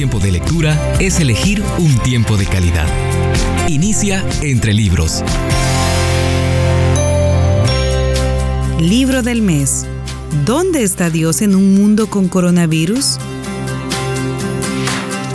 [0.00, 2.86] tiempo de lectura es elegir un tiempo de calidad.
[3.68, 5.22] Inicia entre libros.
[8.78, 9.84] Libro del mes.
[10.46, 13.18] ¿Dónde está Dios en un mundo con coronavirus?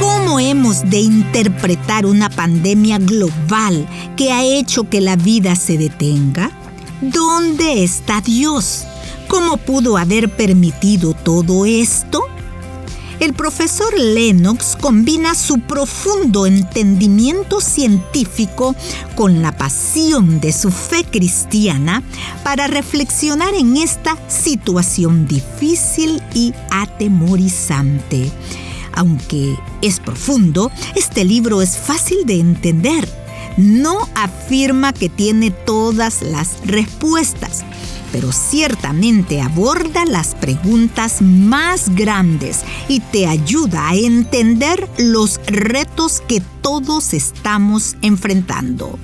[0.00, 3.86] ¿Cómo hemos de interpretar una pandemia global
[4.16, 6.50] que ha hecho que la vida se detenga?
[7.02, 8.86] ¿Dónde está Dios?
[9.28, 12.22] ¿Cómo pudo haber permitido todo esto?
[13.18, 18.76] El profesor Lennox combina su profundo entendimiento científico
[19.14, 22.02] con la pasión de su fe cristiana
[22.44, 28.30] para reflexionar en esta situación difícil y atemorizante.
[28.92, 33.08] Aunque es profundo, este libro es fácil de entender.
[33.56, 37.64] No afirma que tiene todas las respuestas
[38.16, 46.40] pero ciertamente aborda las preguntas más grandes y te ayuda a entender los retos que
[46.62, 48.98] todos estamos enfrentando.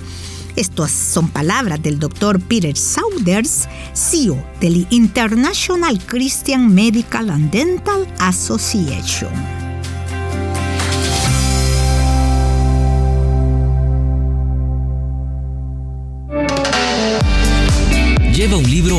[0.56, 9.61] Estas son palabras del doctor Peter Saunders, CEO del International Christian Medical and Dental Association.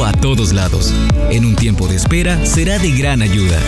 [0.05, 0.93] A todos lados.
[1.29, 3.59] En un tiempo de espera será de gran ayuda.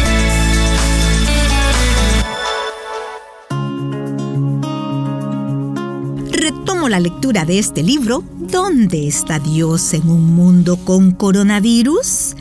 [6.32, 8.24] Retomo la lectura de este libro.
[8.38, 12.36] ¿Dónde está Dios en un mundo con coronavirus?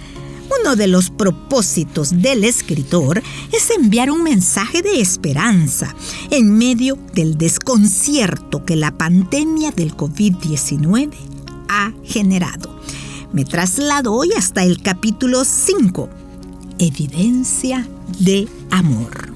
[0.60, 5.94] Uno de los propósitos del escritor es enviar un mensaje de esperanza
[6.30, 11.12] en medio del desconcierto que la pandemia del COVID-19
[11.68, 12.73] ha generado.
[13.34, 16.08] Me traslado hoy hasta el capítulo 5,
[16.78, 17.84] Evidencia
[18.20, 19.34] de Amor.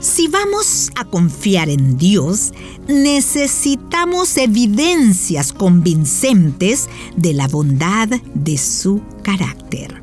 [0.00, 2.54] Si vamos a confiar en Dios,
[2.88, 10.02] necesitamos evidencias convincentes de la bondad de su carácter.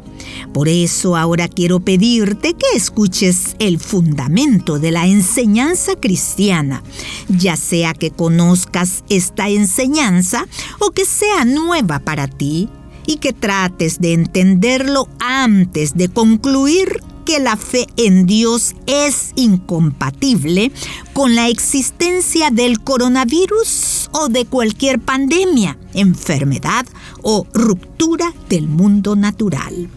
[0.54, 6.84] Por eso ahora quiero pedirte que escuches el fundamento de la enseñanza cristiana,
[7.28, 10.46] ya sea que conozcas esta enseñanza
[10.80, 12.70] o que sea nueva para ti,
[13.10, 20.72] y que trates de entenderlo antes de concluir que la fe en Dios es incompatible
[21.14, 26.86] con la existencia del coronavirus o de cualquier pandemia, enfermedad
[27.24, 29.90] o ruptura del mundo natural.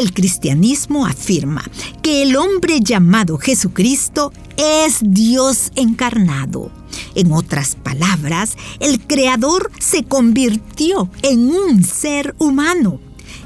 [0.00, 1.62] El cristianismo afirma
[2.00, 6.70] que el hombre llamado Jesucristo es Dios encarnado.
[7.14, 12.98] En otras palabras, el Creador se convirtió en un ser humano.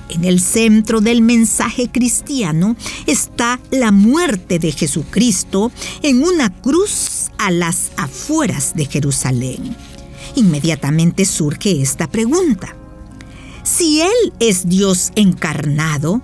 [0.08, 2.76] En el centro del mensaje cristiano
[3.06, 5.72] está la muerte de Jesucristo
[6.02, 9.76] en una cruz a las afueras de Jerusalén.
[10.36, 12.76] Inmediatamente surge esta pregunta.
[13.64, 16.22] Si Él es Dios encarnado,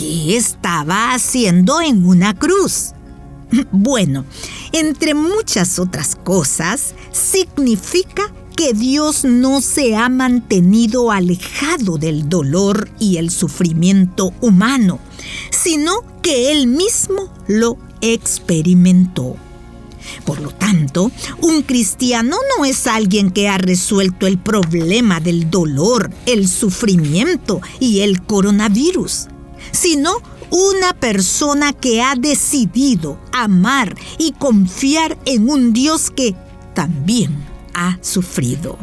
[0.00, 2.92] ¿Qué estaba haciendo en una cruz?
[3.70, 4.24] Bueno,
[4.72, 13.18] entre muchas otras cosas, significa que Dios no se ha mantenido alejado del dolor y
[13.18, 15.00] el sufrimiento humano,
[15.50, 19.36] sino que Él mismo lo experimentó.
[20.24, 21.12] Por lo tanto,
[21.42, 28.00] un cristiano no es alguien que ha resuelto el problema del dolor, el sufrimiento y
[28.00, 29.28] el coronavirus
[29.72, 30.12] sino
[30.50, 36.34] una persona que ha decidido amar y confiar en un Dios que
[36.74, 37.44] también
[37.74, 38.78] ha sufrido.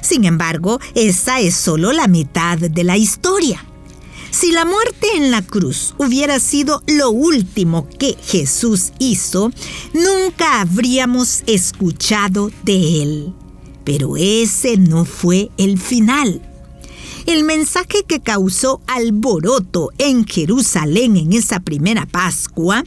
[0.00, 3.64] Sin embargo, esa es solo la mitad de la historia.
[4.30, 9.50] Si la muerte en la cruz hubiera sido lo último que Jesús hizo,
[9.94, 13.34] nunca habríamos escuchado de él.
[13.84, 16.42] Pero ese no fue el final.
[17.26, 22.84] El mensaje que causó alboroto en Jerusalén en esa primera Pascua,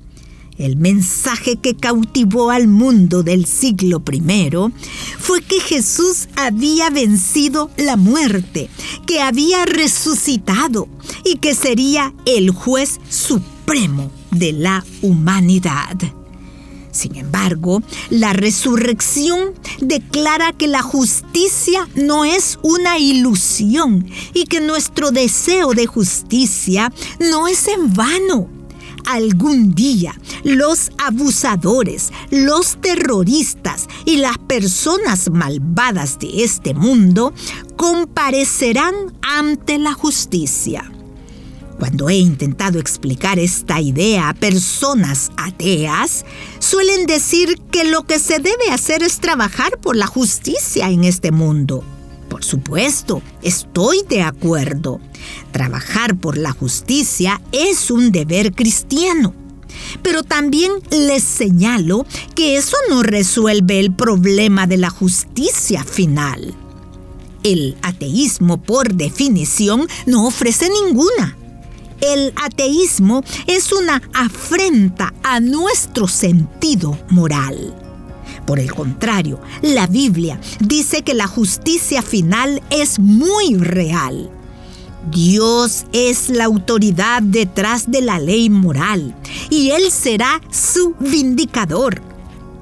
[0.58, 4.50] el mensaje que cautivó al mundo del siglo I,
[5.20, 8.70] fue que Jesús había vencido la muerte,
[9.06, 10.88] que había resucitado
[11.26, 15.98] y que sería el juez supremo de la humanidad.
[17.00, 25.12] Sin embargo, la resurrección declara que la justicia no es una ilusión y que nuestro
[25.12, 26.92] deseo de justicia
[27.32, 28.50] no es en vano.
[29.06, 30.14] Algún día
[30.44, 37.34] los abusadores, los terroristas y las personas malvadas de este mundo
[37.78, 40.92] comparecerán ante la justicia.
[41.80, 46.26] Cuando he intentado explicar esta idea a personas ateas,
[46.60, 51.32] suelen decir que lo que se debe hacer es trabajar por la justicia en este
[51.32, 51.86] mundo.
[52.30, 55.00] Por supuesto, estoy de acuerdo.
[55.54, 59.34] Trabajar por la justicia es un deber cristiano.
[60.04, 62.06] Pero también les señalo
[62.36, 66.54] que eso no resuelve el problema de la justicia final.
[67.44, 71.39] El ateísmo, por definición, no ofrece ninguna.
[72.02, 77.76] El ateísmo es una afrenta a nuestro sentido moral.
[78.46, 84.32] Por el contrario, la Biblia dice que la justicia final es muy real.
[85.12, 89.16] Dios es la autoridad detrás de la ley moral
[89.50, 92.02] y Él será su vindicador.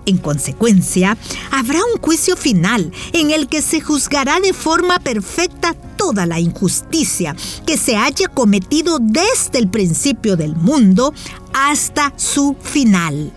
[0.05, 1.17] En consecuencia,
[1.51, 7.35] habrá un juicio final en el que se juzgará de forma perfecta toda la injusticia
[7.65, 11.13] que se haya cometido desde el principio del mundo
[11.53, 13.31] hasta su final.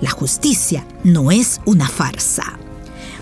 [0.00, 2.58] La justicia no es una farsa.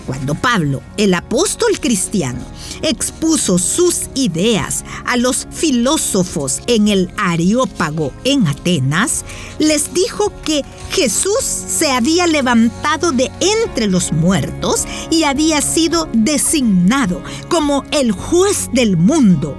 [0.07, 2.39] Cuando Pablo, el apóstol cristiano,
[2.81, 9.25] expuso sus ideas a los filósofos en el Areópago en Atenas,
[9.59, 17.21] les dijo que Jesús se había levantado de entre los muertos y había sido designado
[17.49, 19.55] como el juez del mundo.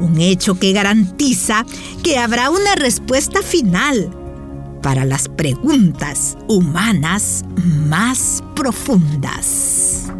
[0.00, 1.64] Un hecho que garantiza
[2.02, 4.10] que habrá una respuesta final
[4.82, 10.10] para las preguntas humanas más profundas.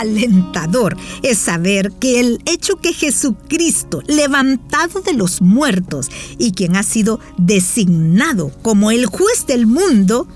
[0.00, 6.08] Alentador es saber que el hecho que Jesucristo, levantado de los muertos
[6.38, 10.26] y quien ha sido designado como el juez del mundo,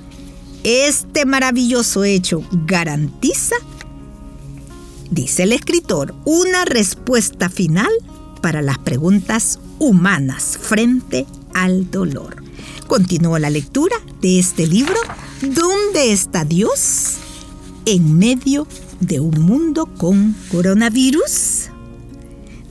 [0.64, 3.56] este maravilloso hecho garantiza,
[5.10, 7.90] dice el escritor, una respuesta final
[8.42, 12.42] para las preguntas humanas frente al dolor.
[12.86, 14.96] Continúa la lectura de este libro,
[15.42, 17.16] ¿Dónde está Dios
[17.86, 18.66] en medio
[19.00, 21.70] de un mundo con coronavirus?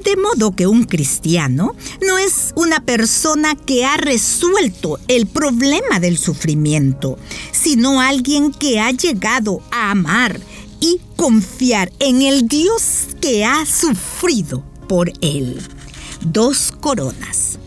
[0.03, 1.75] De modo que un cristiano
[2.07, 7.17] no es una persona que ha resuelto el problema del sufrimiento,
[7.51, 10.39] sino alguien que ha llegado a amar
[10.79, 15.61] y confiar en el Dios que ha sufrido por él.
[16.21, 17.59] Dos coronas.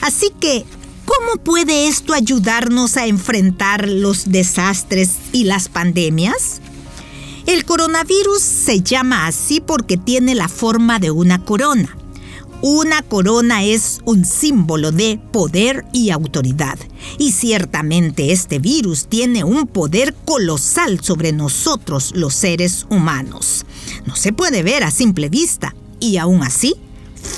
[0.00, 0.64] Así que,
[1.04, 6.60] ¿cómo puede esto ayudarnos a enfrentar los desastres y las pandemias?
[7.46, 11.94] El coronavirus se llama así porque tiene la forma de una corona.
[12.62, 16.78] Una corona es un símbolo de poder y autoridad.
[17.18, 23.66] Y ciertamente este virus tiene un poder colosal sobre nosotros los seres humanos.
[24.06, 25.74] No se puede ver a simple vista.
[26.00, 26.74] Y aún así,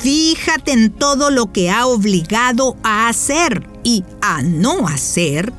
[0.02, 5.52] fíjate en todo lo que ha obligado a hacer y a no hacer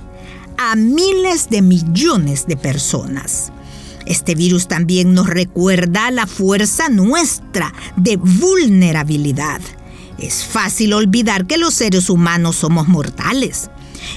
[0.58, 3.52] a miles de millones de personas.
[4.08, 9.62] Este virus también nos recuerda la fuerza nuestra de vulnerabilidad.
[10.18, 13.70] Es fácil olvidar que los seres humanos somos mortales.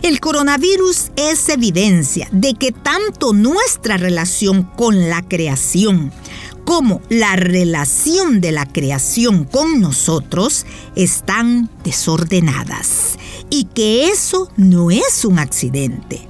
[0.03, 6.13] El coronavirus es evidencia de que tanto nuestra relación con la creación
[6.65, 13.19] como la relación de la creación con nosotros están desordenadas
[13.51, 16.29] y que eso no es un accidente.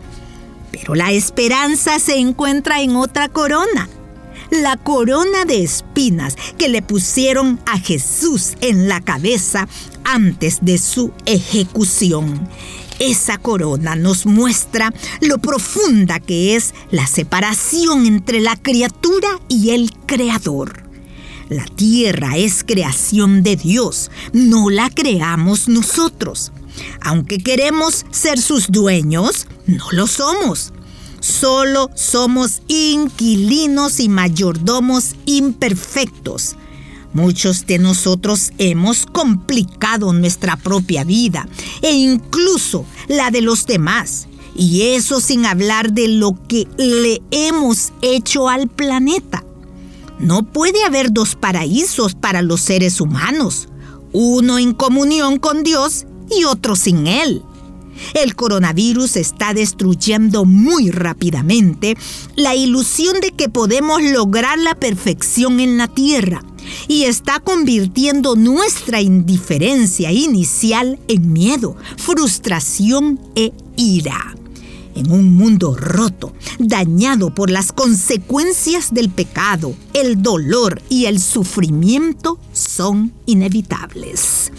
[0.81, 3.89] Pero la esperanza se encuentra en otra corona.
[4.51, 9.69] La corona de espinas que le pusieron a Jesús en la cabeza
[10.05, 12.49] antes de su ejecución.
[12.99, 19.93] Esa corona nos muestra lo profunda que es la separación entre la criatura y el
[20.07, 20.80] Creador.
[21.51, 26.53] La tierra es creación de Dios, no la creamos nosotros.
[27.01, 30.73] Aunque queremos ser sus dueños, no lo somos.
[31.19, 36.55] Solo somos inquilinos y mayordomos imperfectos.
[37.15, 41.49] Muchos de nosotros hemos complicado nuestra propia vida
[41.83, 44.29] e incluso la de los demás.
[44.55, 49.43] Y eso sin hablar de lo que le hemos hecho al planeta.
[50.21, 53.69] No puede haber dos paraísos para los seres humanos,
[54.13, 57.43] uno en comunión con Dios y otro sin Él.
[58.15, 61.97] El coronavirus está destruyendo muy rápidamente
[62.37, 66.45] la ilusión de que podemos lograr la perfección en la Tierra
[66.87, 74.35] y está convirtiendo nuestra indiferencia inicial en miedo, frustración e ira.
[74.95, 82.39] En un mundo roto, dañado por las consecuencias del pecado, el dolor y el sufrimiento
[82.53, 84.53] son inevitables.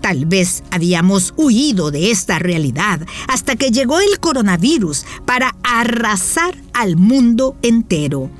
[0.00, 6.96] Tal vez habíamos huido de esta realidad hasta que llegó el coronavirus para arrasar al
[6.96, 8.30] mundo entero.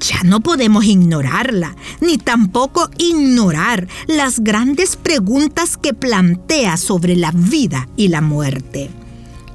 [0.00, 7.88] Ya no podemos ignorarla, ni tampoco ignorar las grandes preguntas que plantea sobre la vida
[7.96, 8.90] y la muerte.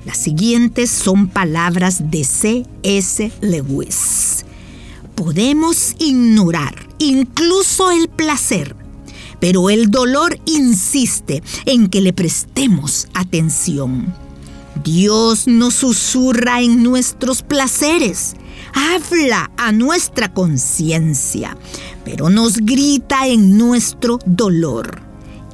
[0.06, 3.32] Las siguientes son palabras de C.S.
[3.42, 4.46] Lewis.
[5.16, 8.76] Podemos ignorar incluso el placer,
[9.40, 14.14] pero el dolor insiste en que le prestemos atención.
[14.84, 18.36] Dios nos susurra en nuestros placeres,
[18.74, 21.56] habla a nuestra conciencia,
[22.04, 25.03] pero nos grita en nuestro dolor.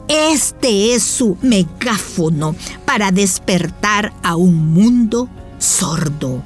[0.10, 6.42] Este es su megáfono para despertar a un mundo sordo.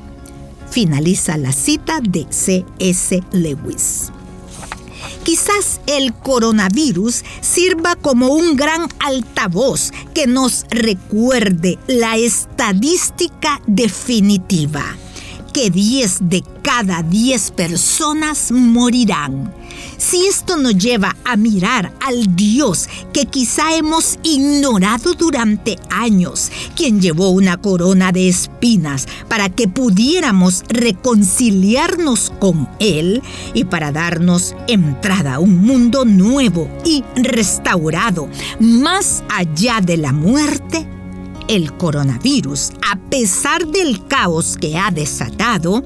[0.70, 3.24] Finaliza la cita de C.S.
[3.32, 4.12] Lewis.
[5.24, 14.84] Quizás el coronavirus sirva como un gran altavoz que nos recuerde la estadística definitiva,
[15.54, 19.54] que 10 de cada 10 personas morirán
[19.98, 27.02] si esto nos lleva a mirar al Dios que quizá hemos ignorado durante años, quien
[27.02, 33.22] llevó una corona de espinas para que pudiéramos reconciliarnos con Él
[33.54, 40.88] y para darnos entrada a un mundo nuevo y restaurado, más allá de la muerte,
[41.48, 45.84] el coronavirus, a pesar del caos que ha desatado,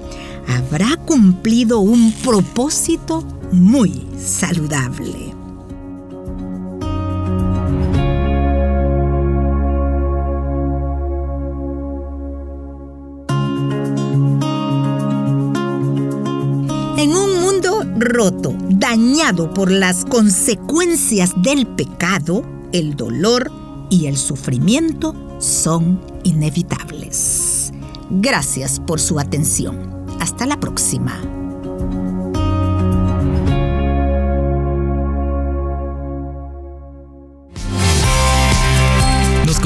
[0.48, 5.34] habrá cumplido un propósito muy saludable.
[16.98, 23.52] En un mundo roto, dañado por las consecuencias del pecado, el dolor
[23.90, 27.72] y el sufrimiento son inevitables.
[28.10, 30.06] Gracias por su atención.
[30.20, 31.22] Hasta la próxima.